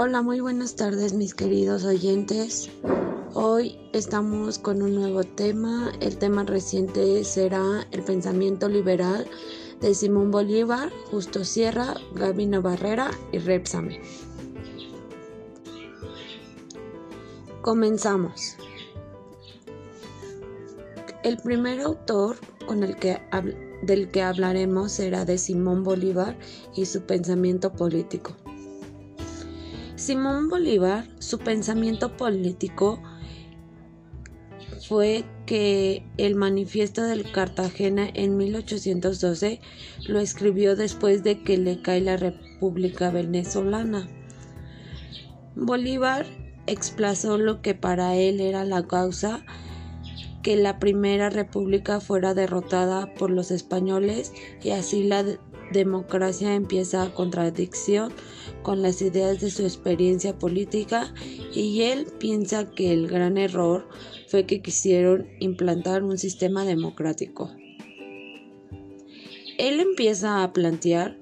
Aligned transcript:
Hola, 0.00 0.22
muy 0.22 0.38
buenas 0.38 0.76
tardes 0.76 1.12
mis 1.12 1.34
queridos 1.34 1.82
oyentes. 1.82 2.70
Hoy 3.34 3.76
estamos 3.92 4.60
con 4.60 4.80
un 4.80 4.94
nuevo 4.94 5.24
tema. 5.24 5.90
El 5.98 6.18
tema 6.18 6.44
reciente 6.44 7.24
será 7.24 7.84
el 7.90 8.04
pensamiento 8.04 8.68
liberal 8.68 9.26
de 9.80 9.92
Simón 9.94 10.30
Bolívar, 10.30 10.92
Justo 11.10 11.44
Sierra, 11.44 11.94
Gabino 12.14 12.62
Barrera 12.62 13.10
y 13.32 13.38
Repsame. 13.38 14.00
Comenzamos. 17.62 18.54
El 21.24 21.38
primer 21.38 21.80
autor 21.80 22.36
con 22.68 22.84
el 22.84 22.94
que 22.94 23.20
del 23.82 24.12
que 24.12 24.22
hablaremos 24.22 24.92
será 24.92 25.24
de 25.24 25.38
Simón 25.38 25.82
Bolívar 25.82 26.38
y 26.76 26.86
su 26.86 27.02
pensamiento 27.02 27.72
político. 27.72 28.36
Simón 29.98 30.48
Bolívar, 30.48 31.08
su 31.18 31.40
pensamiento 31.40 32.16
político 32.16 33.02
fue 34.86 35.24
que 35.44 36.04
el 36.18 36.36
manifiesto 36.36 37.02
del 37.02 37.32
Cartagena 37.32 38.08
en 38.14 38.36
1812 38.36 39.60
lo 40.06 40.20
escribió 40.20 40.76
después 40.76 41.24
de 41.24 41.42
que 41.42 41.58
le 41.58 41.82
cae 41.82 42.00
la 42.00 42.16
República 42.16 43.10
Venezolana. 43.10 44.08
Bolívar 45.56 46.26
explazó 46.68 47.36
lo 47.36 47.60
que 47.60 47.74
para 47.74 48.14
él 48.14 48.40
era 48.40 48.64
la 48.64 48.86
causa 48.86 49.44
que 50.44 50.54
la 50.54 50.78
primera 50.78 51.28
república 51.28 51.98
fuera 51.98 52.34
derrotada 52.34 53.12
por 53.14 53.30
los 53.30 53.50
españoles 53.50 54.32
y 54.62 54.70
así 54.70 55.02
la 55.02 55.24
democracia 55.72 56.54
empieza 56.54 57.02
a 57.02 57.14
contradicción 57.14 58.12
con 58.62 58.82
las 58.82 59.02
ideas 59.02 59.40
de 59.40 59.50
su 59.50 59.62
experiencia 59.62 60.38
política 60.38 61.12
y 61.54 61.82
él 61.82 62.06
piensa 62.18 62.70
que 62.70 62.92
el 62.92 63.08
gran 63.08 63.38
error 63.38 63.88
fue 64.28 64.46
que 64.46 64.60
quisieron 64.60 65.28
implantar 65.40 66.02
un 66.02 66.18
sistema 66.18 66.64
democrático. 66.64 67.50
Él 69.58 69.80
empieza 69.80 70.42
a 70.42 70.52
plantear 70.52 71.18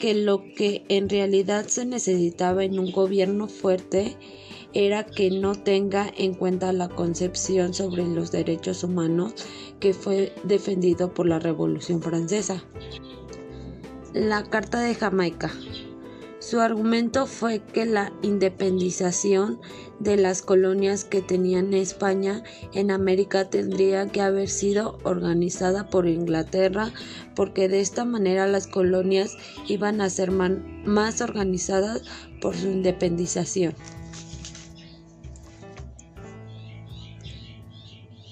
que 0.00 0.14
lo 0.14 0.42
que 0.56 0.84
en 0.88 1.08
realidad 1.08 1.66
se 1.66 1.84
necesitaba 1.84 2.64
en 2.64 2.78
un 2.78 2.90
gobierno 2.90 3.46
fuerte 3.46 4.16
era 4.74 5.04
que 5.04 5.30
no 5.30 5.54
tenga 5.54 6.10
en 6.16 6.34
cuenta 6.34 6.72
la 6.72 6.88
concepción 6.88 7.74
sobre 7.74 8.06
los 8.06 8.32
derechos 8.32 8.84
humanos 8.84 9.34
que 9.80 9.92
fue 9.92 10.32
defendido 10.44 11.12
por 11.12 11.28
la 11.28 11.38
Revolución 11.38 12.00
Francesa. 12.00 12.64
La 14.14 14.42
Carta 14.44 14.80
de 14.80 14.94
Jamaica. 14.94 15.50
Su 16.38 16.60
argumento 16.60 17.26
fue 17.26 17.60
que 17.60 17.86
la 17.86 18.12
independización 18.20 19.58
de 20.00 20.18
las 20.18 20.42
colonias 20.42 21.06
que 21.06 21.22
tenían 21.22 21.72
España 21.72 22.42
en 22.74 22.90
América 22.90 23.48
tendría 23.48 24.08
que 24.08 24.20
haber 24.20 24.50
sido 24.50 24.98
organizada 25.04 25.88
por 25.88 26.06
Inglaterra 26.06 26.92
porque 27.34 27.68
de 27.70 27.80
esta 27.80 28.04
manera 28.04 28.46
las 28.46 28.66
colonias 28.66 29.38
iban 29.66 30.02
a 30.02 30.10
ser 30.10 30.30
más 30.30 31.22
organizadas 31.22 32.02
por 32.42 32.54
su 32.54 32.66
independización. 32.66 33.74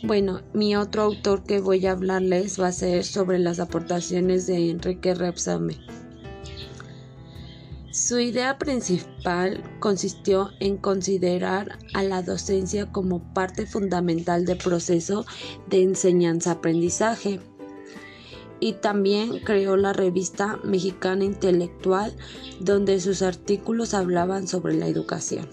Bueno, 0.03 0.41
mi 0.55 0.77
otro 0.77 1.03
autor 1.03 1.43
que 1.43 1.61
voy 1.61 1.85
a 1.85 1.93
hablarles 1.93 2.59
va 2.59 2.69
a 2.69 2.73
ser 2.73 3.05
sobre 3.05 3.39
las 3.39 3.61
aportaciones 3.61 4.47
de 4.47 4.71
Enrique 4.71 5.15
Repsame. 5.15 5.77
Su 7.93 8.19
idea 8.19 8.57
principal 8.57 9.63
consistió 9.79 10.53
en 10.59 10.79
considerar 10.79 11.79
a 11.93 12.03
la 12.03 12.23
docencia 12.23 12.91
como 12.91 13.35
parte 13.35 13.67
fundamental 13.67 14.47
del 14.47 14.57
proceso 14.57 15.27
de 15.69 15.83
enseñanza-aprendizaje 15.83 17.41
y 18.59 18.75
también 18.75 19.41
creó 19.41 19.77
la 19.77 19.93
revista 19.93 20.59
Mexicana 20.65 21.25
Intelectual 21.25 22.17
donde 22.59 23.01
sus 23.01 23.21
artículos 23.21 23.93
hablaban 23.93 24.49
sobre 24.49 24.75
la 24.75 24.87
educación. 24.87 25.47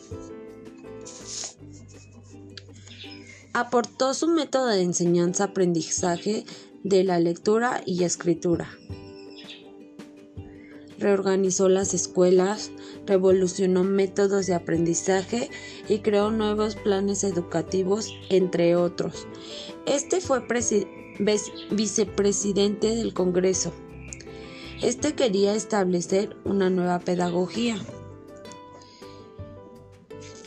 Aportó 3.57 4.13
su 4.13 4.27
método 4.27 4.67
de 4.67 4.83
enseñanza-aprendizaje 4.83 6.45
de 6.83 7.03
la 7.03 7.17
lectura 7.17 7.81
y 7.87 8.03
escritura. 8.03 8.69
Reorganizó 10.99 11.67
las 11.67 11.95
escuelas, 11.95 12.69
revolucionó 13.07 13.83
métodos 13.83 14.45
de 14.45 14.53
aprendizaje 14.53 15.49
y 15.89 16.01
creó 16.01 16.29
nuevos 16.29 16.75
planes 16.75 17.23
educativos, 17.23 18.13
entre 18.29 18.75
otros. 18.75 19.25
Este 19.87 20.21
fue 20.21 20.43
vicepresidente 21.71 22.95
del 22.95 23.15
Congreso. 23.15 23.73
Este 24.83 25.15
quería 25.15 25.55
establecer 25.55 26.37
una 26.45 26.69
nueva 26.69 26.99
pedagogía. 26.99 27.79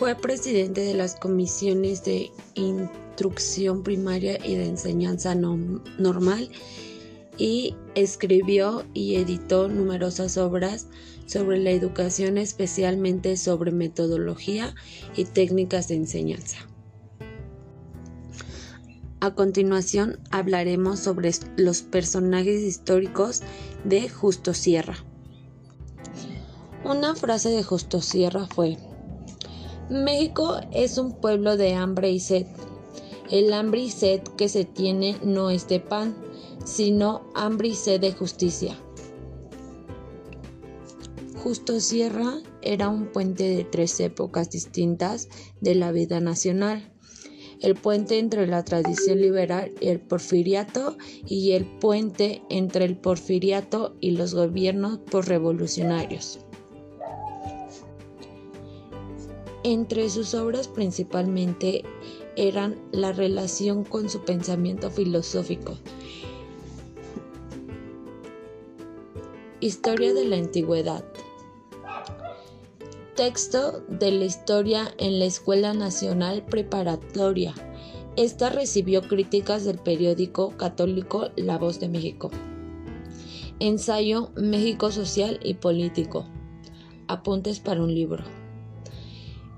Fue 0.00 0.14
presidente 0.14 0.80
de 0.80 0.94
las 0.94 1.14
comisiones 1.14 2.02
de 2.04 2.30
instrucción 2.54 3.82
primaria 3.82 4.38
y 4.42 4.54
de 4.54 4.64
enseñanza 4.64 5.34
normal 5.34 6.50
y 7.36 7.76
escribió 7.94 8.86
y 8.94 9.16
editó 9.16 9.68
numerosas 9.68 10.38
obras 10.38 10.86
sobre 11.26 11.58
la 11.58 11.72
educación, 11.72 12.38
especialmente 12.38 13.36
sobre 13.36 13.72
metodología 13.72 14.74
y 15.16 15.26
técnicas 15.26 15.88
de 15.88 15.96
enseñanza. 15.96 16.56
A 19.20 19.34
continuación 19.34 20.18
hablaremos 20.30 20.98
sobre 20.98 21.30
los 21.58 21.82
personajes 21.82 22.62
históricos 22.62 23.42
de 23.84 24.08
Justo 24.08 24.54
Sierra. 24.54 24.96
Una 26.84 27.14
frase 27.14 27.50
de 27.50 27.62
Justo 27.62 28.00
Sierra 28.00 28.46
fue, 28.46 28.78
México 29.90 30.60
es 30.72 30.98
un 30.98 31.20
pueblo 31.20 31.56
de 31.56 31.74
hambre 31.74 32.12
y 32.12 32.20
sed. 32.20 32.46
El 33.28 33.52
hambre 33.52 33.80
y 33.80 33.90
sed 33.90 34.20
que 34.38 34.48
se 34.48 34.64
tiene 34.64 35.16
no 35.24 35.50
es 35.50 35.66
de 35.66 35.80
pan, 35.80 36.14
sino 36.64 37.28
hambre 37.34 37.68
y 37.68 37.74
sed 37.74 38.00
de 38.00 38.12
justicia. 38.12 38.78
Justo 41.42 41.80
Sierra 41.80 42.34
era 42.62 42.88
un 42.88 43.06
puente 43.06 43.42
de 43.42 43.64
tres 43.64 43.98
épocas 43.98 44.48
distintas 44.50 45.28
de 45.60 45.74
la 45.74 45.90
vida 45.90 46.20
nacional. 46.20 46.92
El 47.60 47.74
puente 47.74 48.20
entre 48.20 48.46
la 48.46 48.64
tradición 48.64 49.20
liberal 49.20 49.72
y 49.80 49.88
el 49.88 50.00
porfiriato 50.00 50.96
y 51.26 51.50
el 51.50 51.66
puente 51.66 52.42
entre 52.48 52.84
el 52.84 52.96
porfiriato 52.96 53.96
y 54.00 54.12
los 54.12 54.34
gobiernos 54.34 55.00
revolucionarios. 55.26 56.38
Entre 59.62 60.08
sus 60.08 60.32
obras 60.32 60.68
principalmente 60.68 61.84
eran 62.34 62.80
la 62.92 63.12
relación 63.12 63.84
con 63.84 64.08
su 64.08 64.24
pensamiento 64.24 64.90
filosófico, 64.90 65.76
Historia 69.60 70.14
de 70.14 70.24
la 70.24 70.36
Antigüedad, 70.36 71.04
texto 73.14 73.84
de 73.86 74.10
la 74.12 74.24
historia 74.24 74.94
en 74.96 75.18
la 75.18 75.26
Escuela 75.26 75.74
Nacional 75.74 76.42
Preparatoria. 76.46 77.52
Esta 78.16 78.48
recibió 78.48 79.02
críticas 79.02 79.66
del 79.66 79.78
periódico 79.78 80.56
católico 80.56 81.28
La 81.36 81.58
Voz 81.58 81.78
de 81.80 81.90
México. 81.90 82.30
Ensayo 83.58 84.30
México 84.36 84.90
Social 84.90 85.38
y 85.42 85.52
Político. 85.52 86.24
Apuntes 87.08 87.60
para 87.60 87.82
un 87.82 87.94
libro. 87.94 88.39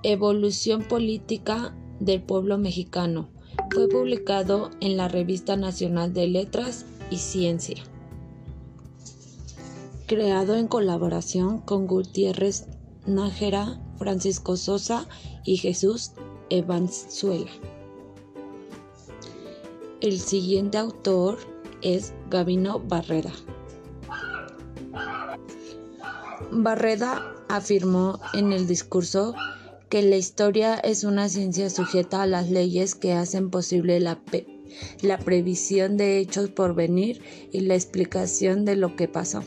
Evolución 0.04 0.82
Política 0.82 1.76
del 2.00 2.20
Pueblo 2.22 2.58
Mexicano. 2.58 3.28
Fue 3.72 3.88
publicado 3.88 4.70
en 4.80 4.96
la 4.96 5.06
Revista 5.06 5.54
Nacional 5.54 6.12
de 6.12 6.26
Letras 6.26 6.86
y 7.10 7.18
Ciencia. 7.18 7.76
Creado 10.06 10.56
en 10.56 10.66
colaboración 10.66 11.58
con 11.58 11.86
Gutiérrez 11.86 12.66
Nájera, 13.06 13.80
Francisco 13.96 14.56
Sosa 14.56 15.06
y 15.44 15.58
Jesús 15.58 16.10
Evanzuela. 16.50 17.50
El 20.00 20.18
siguiente 20.18 20.78
autor 20.78 21.38
es 21.80 22.12
Gabino 22.28 22.80
Barreda. 22.80 23.32
Barreda 26.50 27.36
afirmó 27.48 28.18
en 28.34 28.52
el 28.52 28.66
discurso 28.66 29.34
que 29.92 30.00
la 30.00 30.16
historia 30.16 30.76
es 30.76 31.04
una 31.04 31.28
ciencia 31.28 31.68
sujeta 31.68 32.22
a 32.22 32.26
las 32.26 32.48
leyes 32.48 32.94
que 32.94 33.12
hacen 33.12 33.50
posible 33.50 34.00
la, 34.00 34.22
la 35.02 35.18
previsión 35.18 35.98
de 35.98 36.16
hechos 36.16 36.48
por 36.48 36.74
venir 36.74 37.20
y 37.52 37.60
la 37.60 37.74
explicación 37.74 38.64
de 38.64 38.76
lo 38.76 38.96
que 38.96 39.06
pasó. 39.06 39.42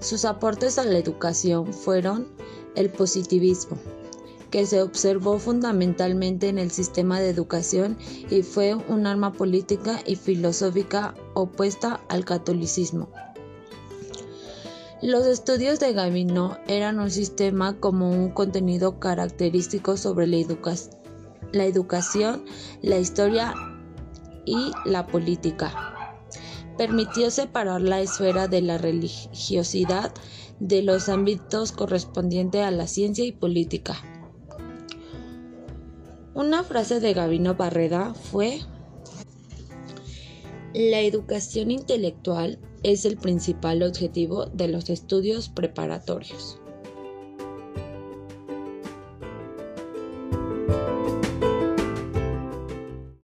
Sus 0.00 0.24
aportes 0.24 0.78
a 0.78 0.84
la 0.84 0.96
educación 0.96 1.74
fueron 1.74 2.26
el 2.74 2.88
positivismo, 2.88 3.76
que 4.50 4.64
se 4.64 4.80
observó 4.80 5.38
fundamentalmente 5.38 6.48
en 6.48 6.56
el 6.56 6.70
sistema 6.70 7.20
de 7.20 7.28
educación 7.28 7.98
y 8.30 8.40
fue 8.40 8.74
un 8.74 9.06
arma 9.06 9.34
política 9.34 10.00
y 10.06 10.16
filosófica 10.16 11.14
opuesta 11.34 12.00
al 12.08 12.24
catolicismo. 12.24 13.10
Los 15.00 15.26
estudios 15.26 15.78
de 15.78 15.92
Gavino 15.92 16.58
eran 16.66 16.98
un 16.98 17.12
sistema 17.12 17.78
como 17.78 18.10
un 18.10 18.30
contenido 18.30 18.98
característico 18.98 19.96
sobre 19.96 20.26
la, 20.26 20.36
educación, 21.64 22.44
la 22.82 22.98
historia 22.98 23.54
y 24.44 24.72
la 24.84 25.06
política. 25.06 25.72
Permitió 26.76 27.30
separar 27.30 27.80
la 27.80 28.00
esfera 28.00 28.48
de 28.48 28.60
la 28.60 28.76
religiosidad 28.76 30.12
de 30.58 30.82
los 30.82 31.08
ámbitos 31.08 31.70
correspondientes 31.70 32.62
a 32.62 32.72
la 32.72 32.88
ciencia 32.88 33.24
y 33.24 33.30
política. 33.30 33.94
Una 36.34 36.64
frase 36.64 36.98
de 36.98 37.14
Gavino 37.14 37.54
Barreda 37.54 38.14
fue, 38.14 38.62
la 40.74 41.00
educación 41.02 41.70
intelectual 41.70 42.58
es 42.82 43.04
el 43.04 43.16
principal 43.16 43.82
objetivo 43.82 44.46
de 44.52 44.68
los 44.68 44.90
estudios 44.90 45.48
preparatorios. 45.48 46.60